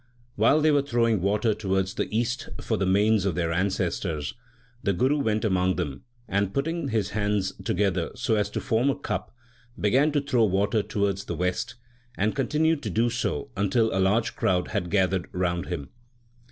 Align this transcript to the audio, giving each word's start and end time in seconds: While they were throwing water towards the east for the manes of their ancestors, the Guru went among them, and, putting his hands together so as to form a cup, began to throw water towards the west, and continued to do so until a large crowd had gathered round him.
While 0.35 0.61
they 0.61 0.71
were 0.71 0.81
throwing 0.81 1.21
water 1.21 1.53
towards 1.53 1.93
the 1.93 2.05
east 2.11 2.49
for 2.59 2.75
the 2.75 2.87
manes 2.87 3.23
of 3.23 3.35
their 3.35 3.51
ancestors, 3.53 4.33
the 4.81 4.93
Guru 4.93 5.19
went 5.19 5.45
among 5.45 5.75
them, 5.75 6.05
and, 6.27 6.55
putting 6.55 6.87
his 6.87 7.11
hands 7.11 7.53
together 7.63 8.09
so 8.15 8.33
as 8.33 8.49
to 8.49 8.59
form 8.61 8.89
a 8.89 8.95
cup, 8.97 9.31
began 9.79 10.11
to 10.13 10.19
throw 10.19 10.45
water 10.45 10.81
towards 10.81 11.25
the 11.25 11.35
west, 11.35 11.75
and 12.17 12.35
continued 12.35 12.81
to 12.81 12.89
do 12.89 13.11
so 13.11 13.51
until 13.55 13.95
a 13.95 14.01
large 14.01 14.35
crowd 14.35 14.69
had 14.69 14.89
gathered 14.89 15.29
round 15.33 15.67
him. 15.67 15.91